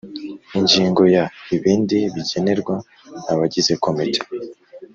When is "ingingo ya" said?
0.57-1.25